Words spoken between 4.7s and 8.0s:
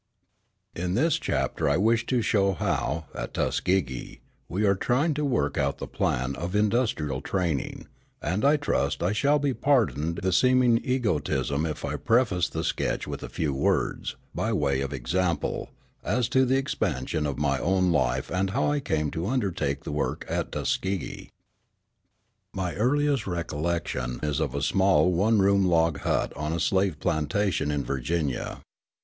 trying to work out the plan of industrial training,